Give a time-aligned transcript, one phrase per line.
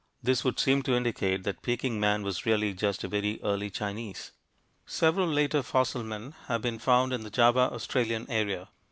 [0.23, 4.31] This would seem to indicate that Peking man was really just a very early Chinese.
[4.87, 8.69] Several later fossil men have been found in the Java Australian area.